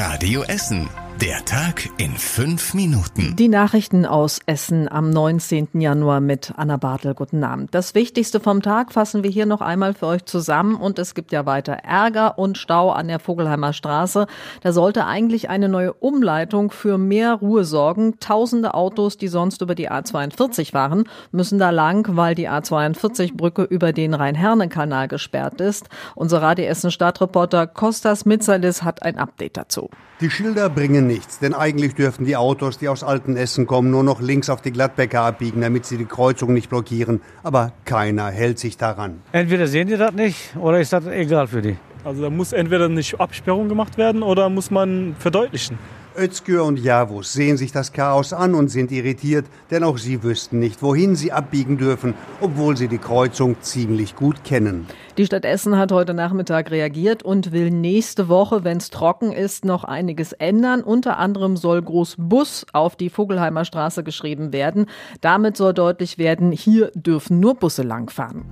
[0.00, 1.09] Radio Essen.
[1.20, 3.36] Der Tag in fünf Minuten.
[3.36, 5.68] Die Nachrichten aus Essen am 19.
[5.74, 7.12] Januar mit Anna Bartel.
[7.12, 7.74] Guten Abend.
[7.74, 10.76] Das Wichtigste vom Tag fassen wir hier noch einmal für euch zusammen.
[10.76, 14.28] Und es gibt ja weiter Ärger und Stau an der Vogelheimer Straße.
[14.62, 18.18] Da sollte eigentlich eine neue Umleitung für mehr Ruhe sorgen.
[18.20, 23.92] Tausende Autos, die sonst über die A42 waren, müssen da lang, weil die A42-Brücke über
[23.92, 25.90] den Rhein-Herne-Kanal gesperrt ist.
[26.14, 29.90] Unser Radio Essen Stadtreporter Kostas Mitzalis hat ein Update dazu.
[30.20, 34.20] Die Schilder bringen nichts, denn eigentlich dürften die Autos, die aus Altenessen kommen, nur noch
[34.20, 37.20] links auf die Gladbecker abbiegen, damit sie die Kreuzung nicht blockieren.
[37.42, 39.20] Aber keiner hält sich daran.
[39.32, 41.76] Entweder sehen die das nicht oder ist das egal für die.
[42.04, 45.78] Also da muss entweder eine Absperrung gemacht werden oder muss man verdeutlichen.
[46.20, 50.58] Özgür und Javus sehen sich das Chaos an und sind irritiert, denn auch sie wüssten
[50.58, 52.12] nicht, wohin sie abbiegen dürfen,
[52.42, 54.86] obwohl sie die Kreuzung ziemlich gut kennen.
[55.16, 59.64] Die Stadt Essen hat heute Nachmittag reagiert und will nächste Woche, wenn es trocken ist,
[59.64, 60.82] noch einiges ändern.
[60.82, 64.86] Unter anderem soll groß Bus auf die Vogelheimer Straße geschrieben werden.
[65.22, 68.44] Damit soll deutlich werden, hier dürfen nur Busse langfahren.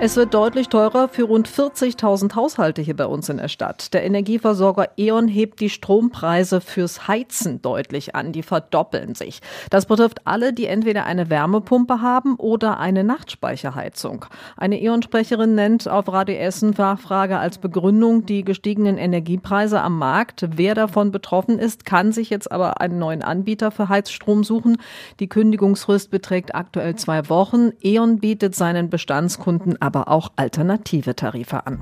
[0.00, 3.94] Es wird deutlich teurer für rund 40.000 Haushalte hier bei uns in der Stadt.
[3.94, 8.32] Der Energieversorger E.ON hebt die Strompreise fürs Heizen deutlich an.
[8.32, 9.40] Die verdoppeln sich.
[9.70, 14.26] Das betrifft alle, die entweder eine Wärmepumpe haben oder eine Nachtspeicherheizung.
[14.56, 20.44] Eine E.ON-Sprecherin nennt auf Radio Essen Fachfrage als Begründung die gestiegenen Energiepreise am Markt.
[20.56, 24.76] Wer davon betroffen ist, kann sich jetzt aber einen neuen Anbieter für Heizstrom suchen.
[25.20, 27.70] Die Kündigungsfrist beträgt aktuell zwei Wochen.
[27.80, 31.78] E.ON bietet seinen Bestandskunden aber auch alternative Tarife an.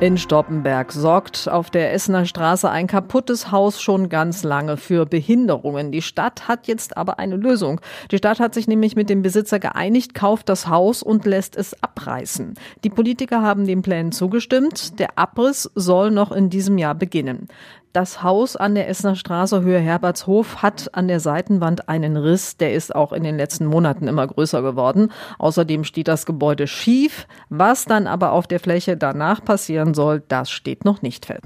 [0.00, 5.92] In Stoppenberg sorgt auf der Essener Straße ein kaputtes Haus schon ganz lange für Behinderungen.
[5.92, 7.80] Die Stadt hat jetzt aber eine Lösung.
[8.10, 11.80] Die Stadt hat sich nämlich mit dem Besitzer geeinigt, kauft das Haus und lässt es
[11.80, 12.54] abreißen.
[12.82, 14.98] Die Politiker haben den Plänen zugestimmt.
[14.98, 17.46] Der Abriss soll noch in diesem Jahr beginnen.
[17.94, 22.74] Das Haus an der Essener Straße Höhe Herbertshof hat an der Seitenwand einen Riss, der
[22.74, 25.12] ist auch in den letzten Monaten immer größer geworden.
[25.38, 27.28] Außerdem steht das Gebäude schief.
[27.50, 31.44] Was dann aber auf der Fläche danach passieren soll, das steht noch nicht fest.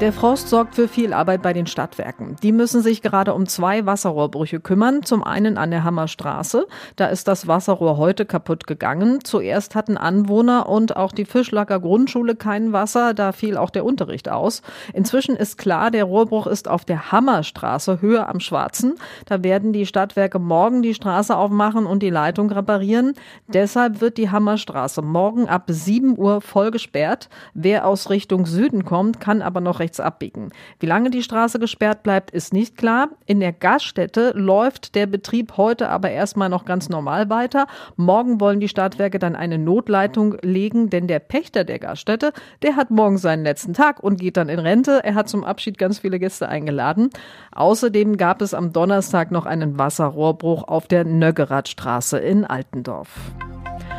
[0.00, 2.36] Der Frost sorgt für viel Arbeit bei den Stadtwerken.
[2.44, 5.02] Die müssen sich gerade um zwei Wasserrohrbrüche kümmern.
[5.02, 6.68] Zum einen an der Hammerstraße.
[6.94, 9.24] Da ist das Wasserrohr heute kaputt gegangen.
[9.24, 13.12] Zuerst hatten Anwohner und auch die Fischlacker Grundschule kein Wasser.
[13.12, 14.62] Da fiel auch der Unterricht aus.
[14.92, 18.94] Inzwischen ist klar, der Rohrbruch ist auf der Hammerstraße, höher am Schwarzen.
[19.26, 23.14] Da werden die Stadtwerke morgen die Straße aufmachen und die Leitung reparieren.
[23.48, 27.28] Deshalb wird die Hammerstraße morgen ab 7 Uhr voll gesperrt.
[27.52, 30.50] Wer aus Richtung Süden kommt, kann aber noch rechts abbiegen.
[30.80, 33.08] Wie lange die Straße gesperrt bleibt, ist nicht klar.
[33.24, 37.66] In der Gaststätte läuft der Betrieb heute aber erstmal noch ganz normal weiter.
[37.96, 42.32] Morgen wollen die Stadtwerke dann eine Notleitung legen, denn der Pächter der Gaststätte,
[42.62, 45.00] der hat morgen seinen letzten Tag und geht dann in Rente.
[45.02, 47.08] Er hat zum Abschied ganz viele Gäste eingeladen.
[47.52, 53.08] Außerdem gab es am Donnerstag noch einen Wasserrohrbruch auf der Nöggeradstraße in Altendorf.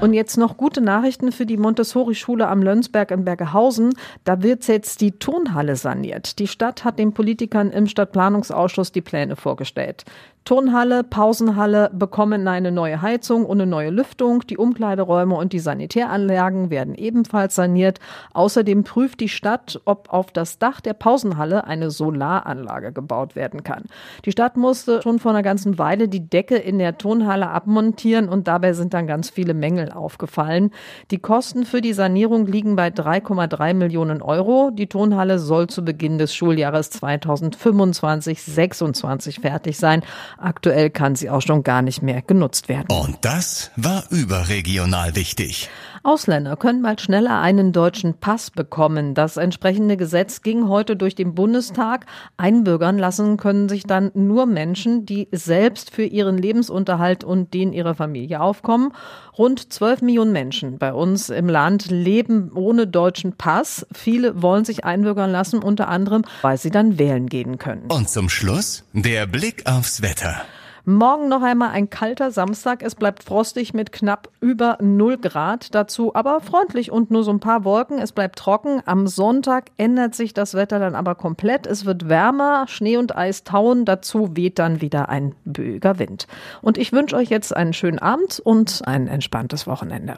[0.01, 3.93] Und jetzt noch gute Nachrichten für die Montessori-Schule am Lönsberg in Bergehausen.
[4.23, 6.39] Da wird jetzt die Turnhalle saniert.
[6.39, 10.05] Die Stadt hat den Politikern im Stadtplanungsausschuss die Pläne vorgestellt.
[10.45, 14.41] Turnhalle, Pausenhalle bekommen eine neue Heizung und eine neue Lüftung.
[14.47, 17.99] Die Umkleideräume und die Sanitäranlagen werden ebenfalls saniert.
[18.33, 23.83] Außerdem prüft die Stadt, ob auf das Dach der Pausenhalle eine Solaranlage gebaut werden kann.
[24.25, 28.47] Die Stadt musste schon vor einer ganzen Weile die Decke in der Turnhalle abmontieren und
[28.47, 30.71] dabei sind dann ganz viele Mängel aufgefallen.
[31.11, 34.71] Die Kosten für die Sanierung liegen bei 3,3 Millionen Euro.
[34.71, 40.03] Die Turnhalle soll zu Beginn des Schuljahres 2025-26 fertig sein.
[40.37, 42.87] Aktuell kann sie auch schon gar nicht mehr genutzt werden.
[42.89, 45.69] Und das war überregional wichtig.
[46.03, 49.13] Ausländer können bald schneller einen deutschen Pass bekommen.
[49.13, 52.05] Das entsprechende Gesetz ging heute durch den Bundestag.
[52.37, 57.95] Einbürgern lassen können sich dann nur Menschen, die selbst für ihren Lebensunterhalt und den ihrer
[57.95, 58.93] Familie aufkommen.
[59.37, 63.85] Rund 12 Millionen Menschen bei uns im Land leben ohne deutschen Pass.
[63.93, 67.85] Viele wollen sich einbürgern lassen, unter anderem, weil sie dann wählen gehen können.
[67.89, 70.41] Und zum Schluss der Blick aufs Wetter.
[70.89, 72.81] Morgen noch einmal ein kalter Samstag.
[72.81, 75.75] Es bleibt frostig mit knapp über 0 Grad.
[75.75, 77.99] Dazu aber freundlich und nur so ein paar Wolken.
[77.99, 78.81] Es bleibt trocken.
[78.87, 81.67] Am Sonntag ändert sich das Wetter dann aber komplett.
[81.67, 83.85] Es wird wärmer, Schnee und Eis tauen.
[83.85, 86.25] Dazu weht dann wieder ein böiger Wind.
[86.63, 90.17] Und ich wünsche euch jetzt einen schönen Abend und ein entspanntes Wochenende.